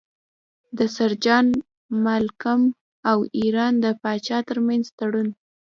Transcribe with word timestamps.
د 0.77 0.79
سر 0.95 1.11
جان 1.23 1.45
مالکم 2.05 2.61
او 3.09 3.17
ایران 3.39 3.73
د 3.83 3.85
پاچا 4.01 4.37
ترمنځ 4.49 4.85
تړون. 4.97 5.27